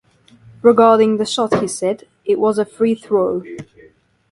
Regarding 0.63 1.17
the 1.17 1.27
shot, 1.27 1.61
he 1.61 1.67
said, 1.67 2.07
It 2.25 2.39
was 2.39 2.57
a 2.57 2.65
free 2.65 2.95
throw. 2.95 3.43